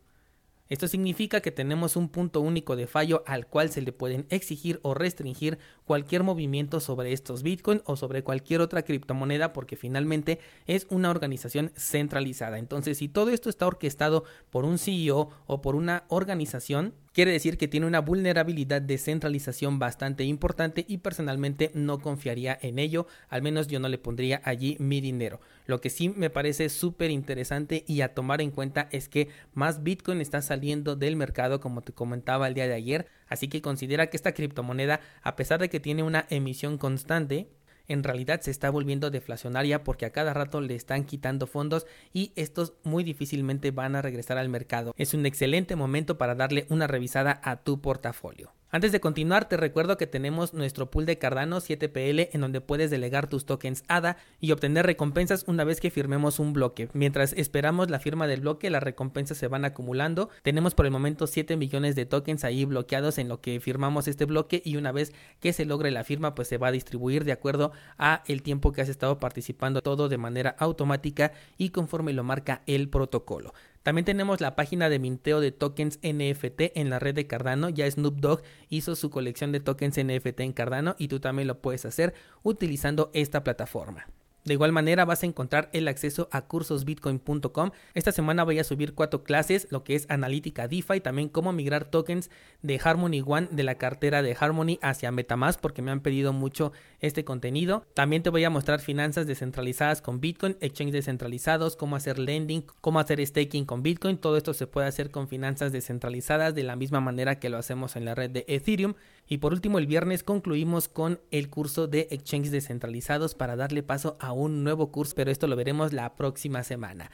Esto 0.68 0.86
significa 0.86 1.40
que 1.40 1.50
tenemos 1.50 1.96
un 1.96 2.08
punto 2.08 2.40
único 2.40 2.76
de 2.76 2.86
fallo 2.86 3.22
al 3.26 3.46
cual 3.46 3.70
se 3.70 3.80
le 3.80 3.92
pueden 3.92 4.26
exigir 4.28 4.80
o 4.82 4.92
restringir 4.92 5.58
cualquier 5.86 6.22
movimiento 6.24 6.80
sobre 6.80 7.12
estos 7.12 7.42
Bitcoin 7.42 7.80
o 7.86 7.96
sobre 7.96 8.22
cualquier 8.22 8.60
otra 8.60 8.82
criptomoneda 8.82 9.52
porque 9.54 9.76
finalmente 9.76 10.38
es 10.66 10.86
una 10.90 11.10
organización 11.10 11.72
centralizada. 11.74 12.58
Entonces, 12.58 12.98
si 12.98 13.08
todo 13.08 13.30
esto 13.30 13.48
está 13.48 13.66
orquestado 13.66 14.24
por 14.50 14.64
un 14.64 14.78
CEO 14.78 15.30
o 15.46 15.62
por 15.62 15.74
una 15.74 16.04
organización, 16.08 16.94
Quiere 17.18 17.32
decir 17.32 17.58
que 17.58 17.66
tiene 17.66 17.88
una 17.88 18.00
vulnerabilidad 18.00 18.80
de 18.80 18.96
centralización 18.96 19.80
bastante 19.80 20.22
importante 20.22 20.84
y 20.86 20.98
personalmente 20.98 21.72
no 21.74 21.98
confiaría 21.98 22.56
en 22.62 22.78
ello, 22.78 23.08
al 23.28 23.42
menos 23.42 23.66
yo 23.66 23.80
no 23.80 23.88
le 23.88 23.98
pondría 23.98 24.40
allí 24.44 24.76
mi 24.78 25.00
dinero. 25.00 25.40
Lo 25.66 25.80
que 25.80 25.90
sí 25.90 26.10
me 26.10 26.30
parece 26.30 26.68
súper 26.68 27.10
interesante 27.10 27.82
y 27.88 28.02
a 28.02 28.14
tomar 28.14 28.40
en 28.40 28.52
cuenta 28.52 28.88
es 28.92 29.08
que 29.08 29.30
más 29.52 29.82
Bitcoin 29.82 30.20
está 30.20 30.42
saliendo 30.42 30.94
del 30.94 31.16
mercado 31.16 31.58
como 31.58 31.82
te 31.82 31.92
comentaba 31.92 32.46
el 32.46 32.54
día 32.54 32.68
de 32.68 32.74
ayer, 32.74 33.08
así 33.26 33.48
que 33.48 33.62
considera 33.62 34.06
que 34.10 34.16
esta 34.16 34.30
criptomoneda, 34.30 35.00
a 35.20 35.34
pesar 35.34 35.58
de 35.58 35.68
que 35.68 35.80
tiene 35.80 36.04
una 36.04 36.24
emisión 36.30 36.78
constante, 36.78 37.48
en 37.88 38.04
realidad 38.04 38.40
se 38.40 38.50
está 38.50 38.70
volviendo 38.70 39.10
deflacionaria 39.10 39.82
porque 39.82 40.06
a 40.06 40.10
cada 40.10 40.34
rato 40.34 40.60
le 40.60 40.74
están 40.74 41.04
quitando 41.04 41.46
fondos 41.46 41.86
y 42.12 42.32
estos 42.36 42.74
muy 42.84 43.02
difícilmente 43.04 43.70
van 43.70 43.96
a 43.96 44.02
regresar 44.02 44.38
al 44.38 44.48
mercado. 44.48 44.94
Es 44.96 45.14
un 45.14 45.26
excelente 45.26 45.76
momento 45.76 46.18
para 46.18 46.34
darle 46.34 46.66
una 46.68 46.86
revisada 46.86 47.40
a 47.42 47.56
tu 47.56 47.80
portafolio. 47.80 48.52
Antes 48.70 48.92
de 48.92 49.00
continuar, 49.00 49.48
te 49.48 49.56
recuerdo 49.56 49.96
que 49.96 50.06
tenemos 50.06 50.52
nuestro 50.52 50.90
pool 50.90 51.06
de 51.06 51.16
Cardano 51.16 51.56
7PL 51.56 52.28
en 52.34 52.40
donde 52.42 52.60
puedes 52.60 52.90
delegar 52.90 53.26
tus 53.26 53.46
tokens 53.46 53.82
ADA 53.88 54.18
y 54.40 54.52
obtener 54.52 54.84
recompensas 54.84 55.44
una 55.46 55.64
vez 55.64 55.80
que 55.80 55.90
firmemos 55.90 56.38
un 56.38 56.52
bloque. 56.52 56.90
Mientras 56.92 57.32
esperamos 57.32 57.88
la 57.88 57.98
firma 57.98 58.26
del 58.26 58.42
bloque, 58.42 58.68
las 58.68 58.82
recompensas 58.82 59.38
se 59.38 59.48
van 59.48 59.64
acumulando. 59.64 60.28
Tenemos 60.42 60.74
por 60.74 60.84
el 60.84 60.92
momento 60.92 61.26
7 61.26 61.56
millones 61.56 61.96
de 61.96 62.04
tokens 62.04 62.44
ahí 62.44 62.66
bloqueados 62.66 63.16
en 63.16 63.28
lo 63.28 63.40
que 63.40 63.58
firmamos 63.58 64.06
este 64.06 64.26
bloque 64.26 64.60
y 64.62 64.76
una 64.76 64.92
vez 64.92 65.14
que 65.40 65.54
se 65.54 65.64
logre 65.64 65.90
la 65.90 66.04
firma, 66.04 66.34
pues 66.34 66.48
se 66.48 66.58
va 66.58 66.68
a 66.68 66.72
distribuir 66.72 67.24
de 67.24 67.32
acuerdo 67.32 67.72
a 67.96 68.22
el 68.26 68.42
tiempo 68.42 68.72
que 68.72 68.82
has 68.82 68.90
estado 68.90 69.18
participando 69.18 69.80
todo 69.80 70.10
de 70.10 70.18
manera 70.18 70.54
automática 70.58 71.32
y 71.56 71.70
conforme 71.70 72.12
lo 72.12 72.22
marca 72.22 72.60
el 72.66 72.90
protocolo. 72.90 73.54
También 73.88 74.04
tenemos 74.04 74.42
la 74.42 74.54
página 74.54 74.90
de 74.90 74.98
minteo 74.98 75.40
de 75.40 75.50
tokens 75.50 75.98
NFT 76.02 76.76
en 76.76 76.90
la 76.90 76.98
red 76.98 77.14
de 77.14 77.26
Cardano. 77.26 77.70
Ya 77.70 77.90
Snoop 77.90 78.16
Dogg 78.16 78.42
hizo 78.68 78.94
su 78.94 79.08
colección 79.08 79.50
de 79.50 79.60
tokens 79.60 79.96
NFT 79.96 80.40
en 80.40 80.52
Cardano 80.52 80.94
y 80.98 81.08
tú 81.08 81.20
también 81.20 81.48
lo 81.48 81.62
puedes 81.62 81.86
hacer 81.86 82.12
utilizando 82.42 83.10
esta 83.14 83.42
plataforma. 83.42 84.06
De 84.48 84.54
igual 84.54 84.72
manera 84.72 85.04
vas 85.04 85.22
a 85.22 85.26
encontrar 85.26 85.68
el 85.74 85.88
acceso 85.88 86.30
a 86.32 86.46
cursosbitcoin.com. 86.46 87.70
Esta 87.92 88.12
semana 88.12 88.44
voy 88.44 88.58
a 88.58 88.64
subir 88.64 88.94
cuatro 88.94 89.22
clases, 89.22 89.68
lo 89.70 89.84
que 89.84 89.94
es 89.94 90.06
analítica 90.08 90.68
DeFi, 90.68 91.00
también 91.00 91.28
cómo 91.28 91.52
migrar 91.52 91.84
tokens 91.84 92.30
de 92.62 92.80
Harmony 92.82 93.22
One 93.24 93.48
de 93.50 93.62
la 93.62 93.74
cartera 93.74 94.22
de 94.22 94.34
Harmony 94.40 94.78
hacia 94.80 95.12
Metamask 95.12 95.60
porque 95.60 95.82
me 95.82 95.90
han 95.90 96.00
pedido 96.00 96.32
mucho 96.32 96.72
este 97.00 97.26
contenido. 97.26 97.84
También 97.92 98.22
te 98.22 98.30
voy 98.30 98.42
a 98.44 98.48
mostrar 98.48 98.80
finanzas 98.80 99.26
descentralizadas 99.26 100.00
con 100.00 100.18
Bitcoin, 100.18 100.56
exchanges 100.62 100.94
descentralizados, 100.94 101.76
cómo 101.76 101.96
hacer 101.96 102.18
lending, 102.18 102.64
cómo 102.80 103.00
hacer 103.00 103.24
staking 103.26 103.66
con 103.66 103.82
Bitcoin. 103.82 104.16
Todo 104.16 104.38
esto 104.38 104.54
se 104.54 104.66
puede 104.66 104.86
hacer 104.86 105.10
con 105.10 105.28
finanzas 105.28 105.72
descentralizadas 105.72 106.54
de 106.54 106.62
la 106.62 106.74
misma 106.74 107.00
manera 107.00 107.38
que 107.38 107.50
lo 107.50 107.58
hacemos 107.58 107.96
en 107.96 108.06
la 108.06 108.14
red 108.14 108.30
de 108.30 108.46
Ethereum. 108.48 108.94
Y 109.28 109.38
por 109.38 109.52
último, 109.52 109.78
el 109.78 109.86
viernes 109.86 110.22
concluimos 110.22 110.88
con 110.88 111.20
el 111.30 111.50
curso 111.50 111.86
de 111.86 112.08
exchanges 112.10 112.50
descentralizados 112.50 113.34
para 113.34 113.56
darle 113.56 113.82
paso 113.82 114.16
a 114.20 114.32
un 114.32 114.64
nuevo 114.64 114.90
curso, 114.90 115.14
pero 115.14 115.30
esto 115.30 115.46
lo 115.46 115.54
veremos 115.54 115.92
la 115.92 116.16
próxima 116.16 116.64
semana. 116.64 117.10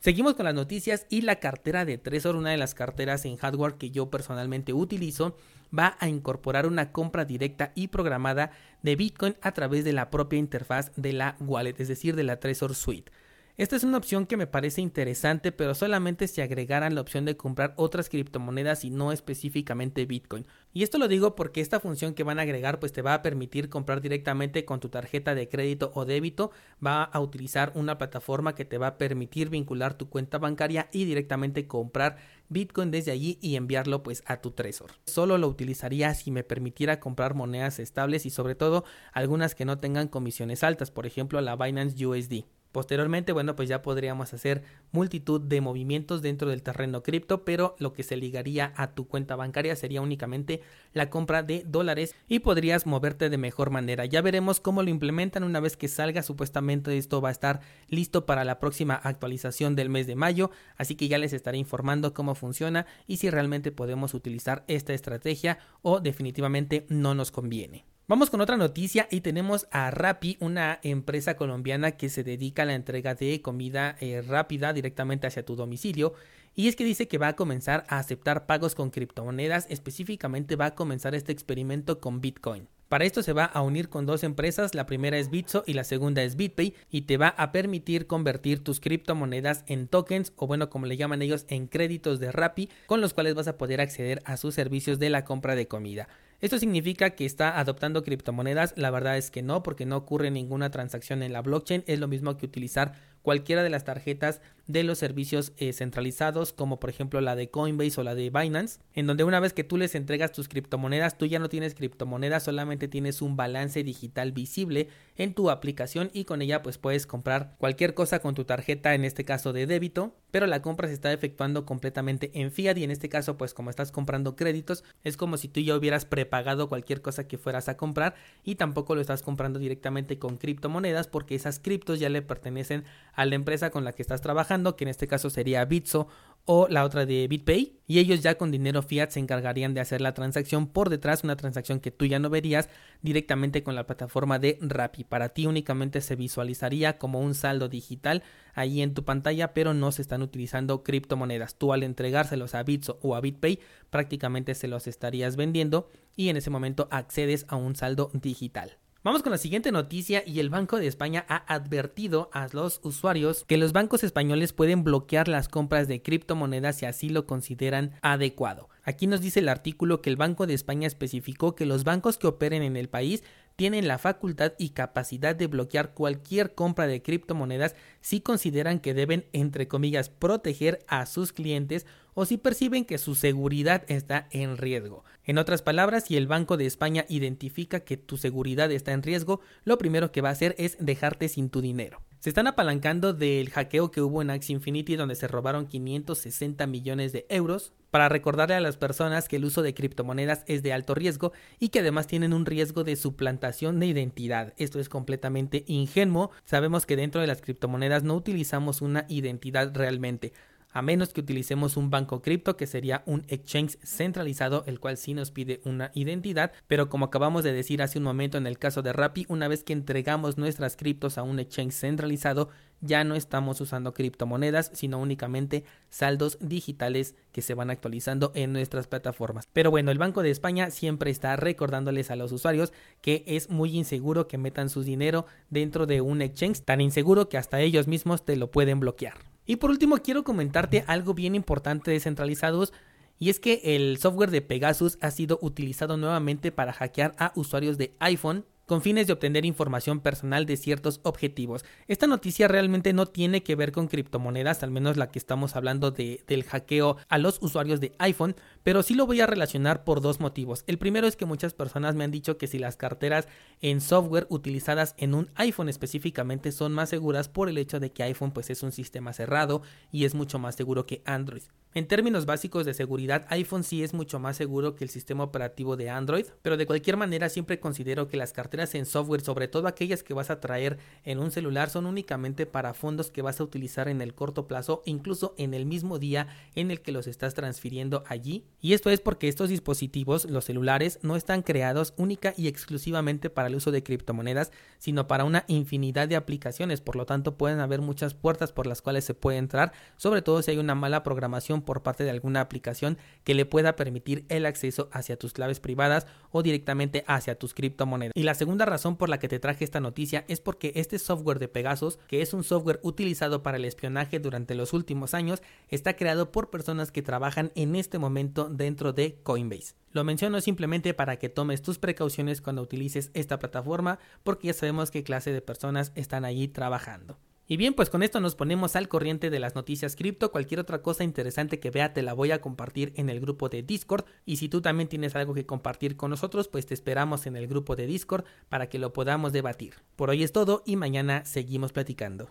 Seguimos 0.00 0.34
con 0.34 0.44
las 0.44 0.54
noticias 0.54 1.06
y 1.08 1.22
la 1.22 1.36
cartera 1.36 1.86
de 1.86 1.96
Trezor, 1.96 2.36
una 2.36 2.50
de 2.50 2.58
las 2.58 2.74
carteras 2.74 3.24
en 3.24 3.36
hardware 3.36 3.74
que 3.74 3.90
yo 3.90 4.10
personalmente 4.10 4.74
utilizo, 4.74 5.36
va 5.76 5.96
a 5.98 6.08
incorporar 6.08 6.66
una 6.66 6.92
compra 6.92 7.24
directa 7.24 7.72
y 7.74 7.88
programada 7.88 8.50
de 8.82 8.94
Bitcoin 8.94 9.36
a 9.40 9.52
través 9.52 9.84
de 9.84 9.94
la 9.94 10.10
propia 10.10 10.38
interfaz 10.38 10.92
de 10.94 11.14
la 11.14 11.36
wallet, 11.40 11.80
es 11.80 11.88
decir, 11.88 12.14
de 12.14 12.24
la 12.24 12.38
Trezor 12.38 12.74
Suite. 12.74 13.10
Esta 13.58 13.74
es 13.74 13.84
una 13.84 13.96
opción 13.96 14.26
que 14.26 14.36
me 14.36 14.46
parece 14.46 14.82
interesante, 14.82 15.50
pero 15.50 15.74
solamente 15.74 16.28
si 16.28 16.42
agregaran 16.42 16.94
la 16.94 17.00
opción 17.00 17.24
de 17.24 17.38
comprar 17.38 17.72
otras 17.78 18.10
criptomonedas 18.10 18.84
y 18.84 18.90
no 18.90 19.12
específicamente 19.12 20.04
Bitcoin. 20.04 20.46
Y 20.74 20.82
esto 20.82 20.98
lo 20.98 21.08
digo 21.08 21.34
porque 21.34 21.62
esta 21.62 21.80
función 21.80 22.12
que 22.12 22.22
van 22.22 22.38
a 22.38 22.42
agregar 22.42 22.78
pues 22.80 22.92
te 22.92 23.00
va 23.00 23.14
a 23.14 23.22
permitir 23.22 23.70
comprar 23.70 24.02
directamente 24.02 24.66
con 24.66 24.78
tu 24.78 24.90
tarjeta 24.90 25.34
de 25.34 25.48
crédito 25.48 25.90
o 25.94 26.04
débito, 26.04 26.50
va 26.84 27.02
a 27.02 27.18
utilizar 27.18 27.72
una 27.74 27.96
plataforma 27.96 28.54
que 28.54 28.66
te 28.66 28.76
va 28.76 28.88
a 28.88 28.98
permitir 28.98 29.48
vincular 29.48 29.94
tu 29.94 30.10
cuenta 30.10 30.36
bancaria 30.36 30.90
y 30.92 31.06
directamente 31.06 31.66
comprar 31.66 32.18
Bitcoin 32.50 32.90
desde 32.90 33.12
allí 33.12 33.38
y 33.40 33.56
enviarlo 33.56 34.02
pues 34.02 34.22
a 34.26 34.42
tu 34.42 34.50
Trezor. 34.50 34.90
Solo 35.06 35.38
lo 35.38 35.48
utilizaría 35.48 36.12
si 36.12 36.30
me 36.30 36.44
permitiera 36.44 37.00
comprar 37.00 37.32
monedas 37.32 37.78
estables 37.78 38.26
y 38.26 38.30
sobre 38.30 38.54
todo 38.54 38.84
algunas 39.14 39.54
que 39.54 39.64
no 39.64 39.78
tengan 39.78 40.08
comisiones 40.08 40.62
altas, 40.62 40.90
por 40.90 41.06
ejemplo 41.06 41.40
la 41.40 41.56
Binance 41.56 42.04
USD. 42.04 42.44
Posteriormente, 42.76 43.32
bueno, 43.32 43.56
pues 43.56 43.70
ya 43.70 43.80
podríamos 43.80 44.34
hacer 44.34 44.62
multitud 44.92 45.40
de 45.40 45.62
movimientos 45.62 46.20
dentro 46.20 46.50
del 46.50 46.62
terreno 46.62 47.02
cripto, 47.02 47.42
pero 47.42 47.74
lo 47.78 47.94
que 47.94 48.02
se 48.02 48.18
ligaría 48.18 48.74
a 48.76 48.92
tu 48.92 49.08
cuenta 49.08 49.34
bancaria 49.34 49.74
sería 49.76 50.02
únicamente 50.02 50.60
la 50.92 51.08
compra 51.08 51.42
de 51.42 51.64
dólares 51.66 52.14
y 52.28 52.40
podrías 52.40 52.84
moverte 52.84 53.30
de 53.30 53.38
mejor 53.38 53.70
manera. 53.70 54.04
Ya 54.04 54.20
veremos 54.20 54.60
cómo 54.60 54.82
lo 54.82 54.90
implementan 54.90 55.42
una 55.42 55.58
vez 55.58 55.78
que 55.78 55.88
salga. 55.88 56.22
Supuestamente 56.22 56.98
esto 56.98 57.22
va 57.22 57.30
a 57.30 57.32
estar 57.32 57.60
listo 57.88 58.26
para 58.26 58.44
la 58.44 58.58
próxima 58.58 58.96
actualización 58.96 59.74
del 59.74 59.88
mes 59.88 60.06
de 60.06 60.16
mayo, 60.16 60.50
así 60.76 60.96
que 60.96 61.08
ya 61.08 61.16
les 61.16 61.32
estaré 61.32 61.56
informando 61.56 62.12
cómo 62.12 62.34
funciona 62.34 62.84
y 63.06 63.16
si 63.16 63.30
realmente 63.30 63.72
podemos 63.72 64.12
utilizar 64.12 64.64
esta 64.68 64.92
estrategia 64.92 65.60
o 65.80 66.00
definitivamente 66.00 66.84
no 66.90 67.14
nos 67.14 67.30
conviene. 67.30 67.95
Vamos 68.08 68.30
con 68.30 68.40
otra 68.40 68.56
noticia 68.56 69.08
y 69.10 69.20
tenemos 69.20 69.66
a 69.72 69.90
Rappi, 69.90 70.36
una 70.38 70.78
empresa 70.84 71.36
colombiana 71.36 71.96
que 71.96 72.08
se 72.08 72.22
dedica 72.22 72.62
a 72.62 72.66
la 72.66 72.74
entrega 72.74 73.16
de 73.16 73.42
comida 73.42 73.96
eh, 73.98 74.22
rápida 74.22 74.72
directamente 74.72 75.26
hacia 75.26 75.44
tu 75.44 75.56
domicilio. 75.56 76.14
Y 76.54 76.68
es 76.68 76.76
que 76.76 76.84
dice 76.84 77.08
que 77.08 77.18
va 77.18 77.26
a 77.26 77.34
comenzar 77.34 77.84
a 77.88 77.98
aceptar 77.98 78.46
pagos 78.46 78.76
con 78.76 78.90
criptomonedas, 78.90 79.66
específicamente 79.70 80.54
va 80.54 80.66
a 80.66 80.74
comenzar 80.76 81.16
este 81.16 81.32
experimento 81.32 81.98
con 81.98 82.20
Bitcoin. 82.20 82.68
Para 82.88 83.04
esto 83.04 83.24
se 83.24 83.32
va 83.32 83.44
a 83.44 83.62
unir 83.62 83.88
con 83.88 84.06
dos 84.06 84.22
empresas, 84.22 84.76
la 84.76 84.86
primera 84.86 85.18
es 85.18 85.28
Bitso 85.28 85.64
y 85.66 85.72
la 85.72 85.82
segunda 85.82 86.22
es 86.22 86.36
BitPay 86.36 86.74
y 86.88 87.02
te 87.02 87.16
va 87.16 87.30
a 87.30 87.50
permitir 87.50 88.06
convertir 88.06 88.62
tus 88.62 88.78
criptomonedas 88.78 89.64
en 89.66 89.88
tokens 89.88 90.32
o 90.36 90.46
bueno 90.46 90.70
como 90.70 90.86
le 90.86 90.96
llaman 90.96 91.22
ellos 91.22 91.44
en 91.48 91.66
créditos 91.66 92.20
de 92.20 92.30
Rappi 92.30 92.68
con 92.86 93.00
los 93.00 93.14
cuales 93.14 93.34
vas 93.34 93.48
a 93.48 93.58
poder 93.58 93.80
acceder 93.80 94.22
a 94.24 94.36
sus 94.36 94.54
servicios 94.54 95.00
de 95.00 95.10
la 95.10 95.24
compra 95.24 95.56
de 95.56 95.66
comida. 95.66 96.08
¿Esto 96.40 96.58
significa 96.58 97.10
que 97.10 97.24
está 97.24 97.58
adoptando 97.58 98.02
criptomonedas? 98.02 98.74
La 98.76 98.90
verdad 98.90 99.16
es 99.16 99.30
que 99.30 99.42
no, 99.42 99.62
porque 99.62 99.86
no 99.86 99.96
ocurre 99.96 100.30
ninguna 100.30 100.70
transacción 100.70 101.22
en 101.22 101.32
la 101.32 101.40
blockchain. 101.40 101.82
Es 101.86 101.98
lo 101.98 102.08
mismo 102.08 102.36
que 102.36 102.44
utilizar 102.44 102.92
cualquiera 103.26 103.64
de 103.64 103.70
las 103.70 103.82
tarjetas 103.82 104.40
de 104.68 104.82
los 104.84 104.98
servicios 104.98 105.52
eh, 105.58 105.72
centralizados, 105.72 106.52
como 106.52 106.80
por 106.80 106.90
ejemplo 106.90 107.20
la 107.20 107.36
de 107.36 107.50
Coinbase 107.50 108.00
o 108.00 108.04
la 108.04 108.14
de 108.14 108.30
Binance, 108.30 108.80
en 108.94 109.06
donde 109.06 109.24
una 109.24 109.40
vez 109.40 109.52
que 109.52 109.64
tú 109.64 109.76
les 109.76 109.94
entregas 109.94 110.32
tus 110.32 110.48
criptomonedas, 110.48 111.18
tú 111.18 111.26
ya 111.26 111.38
no 111.38 111.48
tienes 111.48 111.74
criptomonedas, 111.74 112.44
solamente 112.44 112.88
tienes 112.88 113.22
un 113.22 113.36
balance 113.36 113.82
digital 113.82 114.32
visible 114.32 114.88
en 115.16 115.34
tu 115.34 115.50
aplicación 115.50 116.10
y 116.12 116.24
con 116.24 116.42
ella 116.42 116.62
pues 116.62 116.78
puedes 116.78 117.06
comprar 117.06 117.54
cualquier 117.58 117.94
cosa 117.94 118.20
con 118.20 118.34
tu 118.34 118.44
tarjeta, 118.44 118.94
en 118.94 119.04
este 119.04 119.24
caso 119.24 119.52
de 119.52 119.66
débito, 119.66 120.14
pero 120.30 120.46
la 120.46 120.62
compra 120.62 120.88
se 120.88 120.94
está 120.94 121.12
efectuando 121.12 121.64
completamente 121.64 122.30
en 122.34 122.50
fiat 122.50 122.76
y 122.76 122.84
en 122.84 122.90
este 122.90 123.08
caso 123.08 123.36
pues 123.36 123.54
como 123.54 123.70
estás 123.70 123.92
comprando 123.92 124.36
créditos, 124.36 124.84
es 125.04 125.16
como 125.16 125.36
si 125.36 125.48
tú 125.48 125.60
ya 125.60 125.76
hubieras 125.76 126.04
prepagado 126.04 126.68
cualquier 126.68 127.02
cosa 127.02 127.26
que 127.26 127.38
fueras 127.38 127.68
a 127.68 127.76
comprar 127.76 128.14
y 128.44 128.56
tampoco 128.56 128.94
lo 128.94 129.00
estás 129.00 129.22
comprando 129.22 129.58
directamente 129.58 130.18
con 130.18 130.36
criptomonedas 130.36 131.06
porque 131.06 131.36
esas 131.36 131.60
criptos 131.60 132.00
ya 132.00 132.08
le 132.08 132.22
pertenecen 132.22 132.84
a 133.16 133.24
la 133.24 133.34
empresa 133.34 133.70
con 133.70 133.82
la 133.82 133.92
que 133.92 134.02
estás 134.02 134.20
trabajando 134.20 134.76
que 134.76 134.84
en 134.84 134.88
este 134.88 135.08
caso 135.08 135.30
sería 135.30 135.64
Bitso 135.64 136.06
o 136.44 136.68
la 136.68 136.84
otra 136.84 137.06
de 137.06 137.26
BitPay, 137.26 137.80
y 137.88 137.98
ellos 137.98 138.22
ya 138.22 138.38
con 138.38 138.52
dinero 138.52 138.80
fiat 138.80 139.10
se 139.10 139.18
encargarían 139.18 139.74
de 139.74 139.80
hacer 139.80 140.00
la 140.00 140.14
transacción 140.14 140.68
por 140.68 140.90
detrás, 140.90 141.24
una 141.24 141.34
transacción 141.34 141.80
que 141.80 141.90
tú 141.90 142.04
ya 142.04 142.20
no 142.20 142.30
verías 142.30 142.68
directamente 143.02 143.64
con 143.64 143.74
la 143.74 143.84
plataforma 143.84 144.38
de 144.38 144.56
Rappi. 144.60 145.02
Para 145.02 145.30
ti 145.30 145.46
únicamente 145.46 146.00
se 146.00 146.14
visualizaría 146.14 146.98
como 146.98 147.18
un 147.20 147.34
saldo 147.34 147.68
digital 147.68 148.22
ahí 148.54 148.80
en 148.80 148.94
tu 148.94 149.04
pantalla, 149.04 149.54
pero 149.54 149.74
no 149.74 149.90
se 149.90 150.02
están 150.02 150.22
utilizando 150.22 150.84
criptomonedas. 150.84 151.56
Tú 151.56 151.72
al 151.72 151.82
entregárselos 151.82 152.54
a 152.54 152.62
Bitso 152.62 153.00
o 153.02 153.16
a 153.16 153.20
BitPay 153.20 153.58
prácticamente 153.90 154.54
se 154.54 154.68
los 154.68 154.86
estarías 154.86 155.34
vendiendo 155.34 155.88
y 156.14 156.28
en 156.28 156.36
ese 156.36 156.50
momento 156.50 156.86
accedes 156.92 157.44
a 157.48 157.56
un 157.56 157.74
saldo 157.74 158.10
digital. 158.12 158.78
Vamos 159.06 159.22
con 159.22 159.30
la 159.30 159.38
siguiente 159.38 159.70
noticia 159.70 160.24
y 160.26 160.40
el 160.40 160.50
Banco 160.50 160.78
de 160.78 160.88
España 160.88 161.24
ha 161.28 161.36
advertido 161.54 162.28
a 162.32 162.48
los 162.50 162.80
usuarios 162.82 163.44
que 163.46 163.56
los 163.56 163.72
bancos 163.72 164.02
españoles 164.02 164.52
pueden 164.52 164.82
bloquear 164.82 165.28
las 165.28 165.48
compras 165.48 165.86
de 165.86 166.02
criptomonedas 166.02 166.78
si 166.78 166.86
así 166.86 167.08
lo 167.08 167.24
consideran 167.24 167.92
adecuado. 168.02 168.68
Aquí 168.82 169.06
nos 169.06 169.20
dice 169.20 169.38
el 169.38 169.48
artículo 169.48 170.02
que 170.02 170.10
el 170.10 170.16
Banco 170.16 170.48
de 170.48 170.54
España 170.54 170.88
especificó 170.88 171.54
que 171.54 171.66
los 171.66 171.84
bancos 171.84 172.18
que 172.18 172.26
operen 172.26 172.64
en 172.64 172.76
el 172.76 172.88
país 172.88 173.22
tienen 173.54 173.86
la 173.86 173.98
facultad 173.98 174.54
y 174.58 174.70
capacidad 174.70 175.36
de 175.36 175.46
bloquear 175.46 175.94
cualquier 175.94 176.56
compra 176.56 176.88
de 176.88 177.00
criptomonedas 177.00 177.76
si 178.00 178.20
consideran 178.20 178.80
que 178.80 178.92
deben, 178.92 179.26
entre 179.32 179.68
comillas, 179.68 180.08
proteger 180.08 180.84
a 180.88 181.06
sus 181.06 181.32
clientes 181.32 181.86
o 182.16 182.24
si 182.24 182.38
perciben 182.38 182.86
que 182.86 182.96
su 182.96 183.14
seguridad 183.14 183.84
está 183.88 184.26
en 184.30 184.56
riesgo. 184.56 185.04
En 185.22 185.36
otras 185.36 185.60
palabras, 185.60 186.04
si 186.06 186.16
el 186.16 186.26
Banco 186.26 186.56
de 186.56 186.64
España 186.64 187.04
identifica 187.10 187.80
que 187.80 187.98
tu 187.98 188.16
seguridad 188.16 188.72
está 188.72 188.92
en 188.92 189.02
riesgo, 189.02 189.40
lo 189.64 189.76
primero 189.76 190.10
que 190.12 190.22
va 190.22 190.30
a 190.30 190.32
hacer 190.32 190.54
es 190.56 190.78
dejarte 190.80 191.28
sin 191.28 191.50
tu 191.50 191.60
dinero. 191.60 192.00
Se 192.20 192.30
están 192.30 192.46
apalancando 192.46 193.12
del 193.12 193.50
hackeo 193.50 193.90
que 193.90 194.00
hubo 194.00 194.22
en 194.22 194.30
Axie 194.30 194.54
Infinity 194.54 194.96
donde 194.96 195.14
se 195.14 195.28
robaron 195.28 195.66
560 195.66 196.66
millones 196.66 197.12
de 197.12 197.26
euros 197.28 197.74
para 197.90 198.08
recordarle 198.08 198.54
a 198.54 198.60
las 198.60 198.78
personas 198.78 199.28
que 199.28 199.36
el 199.36 199.44
uso 199.44 199.62
de 199.62 199.74
criptomonedas 199.74 200.42
es 200.46 200.62
de 200.62 200.72
alto 200.72 200.94
riesgo 200.94 201.32
y 201.60 201.68
que 201.68 201.80
además 201.80 202.06
tienen 202.06 202.32
un 202.32 202.46
riesgo 202.46 202.82
de 202.82 202.96
suplantación 202.96 203.78
de 203.78 203.86
identidad. 203.86 204.54
Esto 204.56 204.80
es 204.80 204.88
completamente 204.88 205.64
ingenuo. 205.66 206.30
Sabemos 206.46 206.86
que 206.86 206.96
dentro 206.96 207.20
de 207.20 207.26
las 207.26 207.42
criptomonedas 207.42 208.02
no 208.02 208.14
utilizamos 208.14 208.80
una 208.80 209.04
identidad 209.08 209.72
realmente 209.74 210.32
a 210.76 210.82
menos 210.82 211.14
que 211.14 211.22
utilicemos 211.22 211.78
un 211.78 211.88
banco 211.88 212.20
cripto 212.20 212.58
que 212.58 212.66
sería 212.66 213.02
un 213.06 213.24
exchange 213.28 213.78
centralizado, 213.82 214.62
el 214.66 214.78
cual 214.78 214.98
sí 214.98 215.14
nos 215.14 215.30
pide 215.30 215.62
una 215.64 215.90
identidad, 215.94 216.52
pero 216.66 216.90
como 216.90 217.06
acabamos 217.06 217.44
de 217.44 217.54
decir 217.54 217.80
hace 217.80 217.96
un 217.96 218.04
momento 218.04 218.36
en 218.36 218.46
el 218.46 218.58
caso 218.58 218.82
de 218.82 218.92
Rappi, 218.92 219.24
una 219.30 219.48
vez 219.48 219.64
que 219.64 219.72
entregamos 219.72 220.36
nuestras 220.36 220.76
criptos 220.76 221.16
a 221.16 221.22
un 221.22 221.38
exchange 221.38 221.72
centralizado, 221.72 222.50
ya 222.82 223.04
no 223.04 223.14
estamos 223.14 223.58
usando 223.62 223.94
criptomonedas, 223.94 224.70
sino 224.74 224.98
únicamente 224.98 225.64
saldos 225.88 226.36
digitales 226.42 227.14
que 227.32 227.40
se 227.40 227.54
van 227.54 227.70
actualizando 227.70 228.32
en 228.34 228.52
nuestras 228.52 228.86
plataformas. 228.86 229.48
Pero 229.54 229.70
bueno, 229.70 229.90
el 229.90 229.96
Banco 229.96 230.22
de 230.22 230.30
España 230.30 230.70
siempre 230.70 231.10
está 231.10 231.36
recordándoles 231.36 232.10
a 232.10 232.16
los 232.16 232.32
usuarios 232.32 232.74
que 233.00 233.24
es 233.26 233.48
muy 233.48 233.74
inseguro 233.74 234.28
que 234.28 234.36
metan 234.36 234.68
su 234.68 234.82
dinero 234.82 235.24
dentro 235.48 235.86
de 235.86 236.02
un 236.02 236.20
exchange, 236.20 236.60
tan 236.60 236.82
inseguro 236.82 237.30
que 237.30 237.38
hasta 237.38 237.62
ellos 237.62 237.86
mismos 237.86 238.26
te 238.26 238.36
lo 238.36 238.50
pueden 238.50 238.78
bloquear. 238.78 239.35
Y 239.46 239.56
por 239.56 239.70
último 239.70 239.98
quiero 239.98 240.24
comentarte 240.24 240.84
algo 240.86 241.14
bien 241.14 241.34
importante 241.34 241.90
de 241.90 242.00
centralizados 242.00 242.72
y 243.18 243.30
es 243.30 243.40
que 243.40 243.60
el 243.64 243.96
software 243.98 244.30
de 244.30 244.42
Pegasus 244.42 244.98
ha 245.00 245.10
sido 245.10 245.38
utilizado 245.40 245.96
nuevamente 245.96 246.52
para 246.52 246.72
hackear 246.72 247.14
a 247.18 247.32
usuarios 247.34 247.78
de 247.78 247.94
iPhone 248.00 248.44
con 248.66 248.82
fines 248.82 249.06
de 249.06 249.12
obtener 249.12 249.44
información 249.44 250.00
personal 250.00 250.44
de 250.44 250.56
ciertos 250.56 251.00
objetivos. 251.04 251.64
Esta 251.88 252.06
noticia 252.06 252.48
realmente 252.48 252.92
no 252.92 253.06
tiene 253.06 253.42
que 253.42 253.54
ver 253.54 253.72
con 253.72 253.88
criptomonedas, 253.88 254.62
al 254.62 254.70
menos 254.70 254.96
la 254.96 255.08
que 255.08 255.18
estamos 255.18 255.56
hablando 255.56 255.92
de, 255.92 256.22
del 256.26 256.44
hackeo 256.44 256.96
a 257.08 257.18
los 257.18 257.38
usuarios 257.40 257.80
de 257.80 257.92
iPhone, 257.98 258.36
pero 258.62 258.82
sí 258.82 258.94
lo 258.94 259.06
voy 259.06 259.20
a 259.20 259.26
relacionar 259.26 259.84
por 259.84 260.00
dos 260.00 260.20
motivos. 260.20 260.64
El 260.66 260.78
primero 260.78 261.06
es 261.06 261.16
que 261.16 261.26
muchas 261.26 261.54
personas 261.54 261.94
me 261.94 262.04
han 262.04 262.10
dicho 262.10 262.36
que 262.36 262.48
si 262.48 262.58
las 262.58 262.76
carteras 262.76 263.28
en 263.60 263.80
software 263.80 264.26
utilizadas 264.28 264.94
en 264.98 265.14
un 265.14 265.30
iPhone 265.36 265.68
específicamente 265.68 266.52
son 266.52 266.72
más 266.72 266.90
seguras 266.90 267.28
por 267.28 267.48
el 267.48 267.58
hecho 267.58 267.80
de 267.80 267.92
que 267.92 268.02
iPhone 268.02 268.32
pues 268.32 268.50
es 268.50 268.62
un 268.62 268.72
sistema 268.72 269.12
cerrado 269.12 269.62
y 269.92 270.04
es 270.04 270.14
mucho 270.14 270.38
más 270.38 270.56
seguro 270.56 270.86
que 270.86 271.02
Android. 271.04 271.42
En 271.76 271.86
términos 271.86 272.24
básicos 272.24 272.64
de 272.64 272.72
seguridad, 272.72 273.26
iPhone 273.28 273.62
sí 273.62 273.82
es 273.82 273.92
mucho 273.92 274.18
más 274.18 274.38
seguro 274.38 274.74
que 274.74 274.84
el 274.84 274.88
sistema 274.88 275.24
operativo 275.24 275.76
de 275.76 275.90
Android, 275.90 276.24
pero 276.40 276.56
de 276.56 276.64
cualquier 276.64 276.96
manera 276.96 277.28
siempre 277.28 277.60
considero 277.60 278.08
que 278.08 278.16
las 278.16 278.32
carteras 278.32 278.55
en 278.56 278.86
software, 278.86 279.20
sobre 279.20 279.48
todo 279.48 279.68
aquellas 279.68 280.02
que 280.02 280.14
vas 280.14 280.30
a 280.30 280.40
traer 280.40 280.78
en 281.04 281.18
un 281.18 281.30
celular, 281.30 281.70
son 281.70 281.86
únicamente 281.86 282.46
para 282.46 282.74
fondos 282.74 283.10
que 283.10 283.22
vas 283.22 283.40
a 283.40 283.44
utilizar 283.44 283.88
en 283.88 284.00
el 284.00 284.14
corto 284.14 284.46
plazo, 284.48 284.82
incluso 284.86 285.34
en 285.36 285.54
el 285.54 285.66
mismo 285.66 285.98
día 285.98 286.28
en 286.54 286.70
el 286.70 286.80
que 286.80 286.92
los 286.92 287.06
estás 287.06 287.34
transfiriendo 287.34 288.02
allí. 288.08 288.44
Y 288.60 288.72
esto 288.72 288.90
es 288.90 289.00
porque 289.00 289.28
estos 289.28 289.50
dispositivos, 289.50 290.24
los 290.24 290.44
celulares, 290.44 290.98
no 291.02 291.16
están 291.16 291.42
creados 291.42 291.94
única 291.96 292.34
y 292.36 292.48
exclusivamente 292.48 293.30
para 293.30 293.48
el 293.48 293.54
uso 293.54 293.70
de 293.70 293.82
criptomonedas, 293.82 294.52
sino 294.78 295.06
para 295.06 295.24
una 295.24 295.44
infinidad 295.48 296.08
de 296.08 296.16
aplicaciones, 296.16 296.80
por 296.80 296.96
lo 296.96 297.06
tanto 297.06 297.36
pueden 297.36 297.60
haber 297.60 297.80
muchas 297.80 298.14
puertas 298.14 298.52
por 298.52 298.66
las 298.66 298.82
cuales 298.82 299.04
se 299.04 299.14
puede 299.14 299.38
entrar, 299.38 299.72
sobre 299.96 300.22
todo 300.22 300.42
si 300.42 300.50
hay 300.52 300.58
una 300.58 300.74
mala 300.74 301.02
programación 301.02 301.62
por 301.62 301.82
parte 301.82 302.04
de 302.04 302.10
alguna 302.10 302.40
aplicación 302.40 302.98
que 303.24 303.34
le 303.34 303.46
pueda 303.46 303.76
permitir 303.76 304.24
el 304.28 304.46
acceso 304.46 304.88
hacia 304.92 305.18
tus 305.18 305.32
claves 305.32 305.60
privadas 305.60 306.06
o 306.30 306.42
directamente 306.42 307.04
hacia 307.06 307.38
tus 307.38 307.54
criptomonedas. 307.54 308.12
Y 308.14 308.22
la 308.22 308.34
segunda 308.46 308.64
razón 308.64 308.94
por 308.94 309.08
la 309.08 309.18
que 309.18 309.26
te 309.26 309.40
traje 309.40 309.64
esta 309.64 309.80
noticia 309.80 310.24
es 310.28 310.38
porque 310.38 310.70
este 310.76 311.00
software 311.00 311.40
de 311.40 311.48
Pegasus, 311.48 311.98
que 312.06 312.22
es 312.22 312.32
un 312.32 312.44
software 312.44 312.78
utilizado 312.84 313.42
para 313.42 313.56
el 313.56 313.64
espionaje 313.64 314.20
durante 314.20 314.54
los 314.54 314.72
últimos 314.72 315.14
años, 315.14 315.42
está 315.68 315.96
creado 315.96 316.30
por 316.30 316.48
personas 316.48 316.92
que 316.92 317.02
trabajan 317.02 317.50
en 317.56 317.74
este 317.74 317.98
momento 317.98 318.48
dentro 318.48 318.92
de 318.92 319.18
Coinbase. 319.24 319.74
Lo 319.90 320.04
menciono 320.04 320.40
simplemente 320.40 320.94
para 320.94 321.16
que 321.16 321.28
tomes 321.28 321.60
tus 321.60 321.80
precauciones 321.80 322.40
cuando 322.40 322.62
utilices 322.62 323.10
esta 323.14 323.40
plataforma 323.40 323.98
porque 324.22 324.46
ya 324.46 324.54
sabemos 324.54 324.92
qué 324.92 325.02
clase 325.02 325.32
de 325.32 325.42
personas 325.42 325.90
están 325.96 326.24
allí 326.24 326.46
trabajando. 326.46 327.18
Y 327.48 327.56
bien, 327.56 327.74
pues 327.74 327.90
con 327.90 328.02
esto 328.02 328.18
nos 328.20 328.34
ponemos 328.34 328.74
al 328.74 328.88
corriente 328.88 329.30
de 329.30 329.38
las 329.38 329.54
noticias 329.54 329.94
cripto. 329.94 330.32
Cualquier 330.32 330.60
otra 330.60 330.82
cosa 330.82 331.04
interesante 331.04 331.60
que 331.60 331.70
vea 331.70 331.92
te 331.92 332.02
la 332.02 332.12
voy 332.12 332.32
a 332.32 332.40
compartir 332.40 332.92
en 332.96 333.08
el 333.08 333.20
grupo 333.20 333.48
de 333.48 333.62
Discord. 333.62 334.04
Y 334.24 334.36
si 334.36 334.48
tú 334.48 334.60
también 334.60 334.88
tienes 334.88 335.14
algo 335.14 335.32
que 335.32 335.46
compartir 335.46 335.96
con 335.96 336.10
nosotros, 336.10 336.48
pues 336.48 336.66
te 336.66 336.74
esperamos 336.74 337.26
en 337.26 337.36
el 337.36 337.46
grupo 337.46 337.76
de 337.76 337.86
Discord 337.86 338.24
para 338.48 338.68
que 338.68 338.80
lo 338.80 338.92
podamos 338.92 339.32
debatir. 339.32 339.74
Por 339.94 340.10
hoy 340.10 340.24
es 340.24 340.32
todo 340.32 340.64
y 340.66 340.76
mañana 340.76 341.24
seguimos 341.24 341.72
platicando. 341.72 342.30